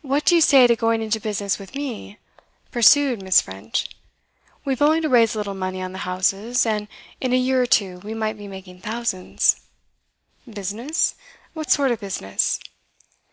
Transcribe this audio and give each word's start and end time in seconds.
'What 0.00 0.24
do 0.24 0.36
you 0.36 0.40
say 0.40 0.68
to 0.68 0.76
going 0.76 1.02
into 1.02 1.18
business 1.18 1.58
with 1.58 1.74
me?' 1.74 2.18
pursued 2.70 3.20
Miss 3.20 3.40
French. 3.40 3.88
'We've 4.64 4.80
only 4.80 5.00
to 5.00 5.08
raise 5.08 5.34
a 5.34 5.38
little 5.38 5.56
money 5.56 5.82
on 5.82 5.90
the 5.90 5.98
houses, 6.06 6.64
and 6.64 6.86
in 7.20 7.32
a 7.32 7.36
year 7.36 7.60
or 7.60 7.66
two 7.66 7.98
we 8.04 8.14
might 8.14 8.38
be 8.38 8.46
making 8.46 8.80
thousands.' 8.80 9.56
'Business? 10.48 11.16
What 11.52 11.68
sort 11.68 11.90
of 11.90 11.98
business? 11.98 12.60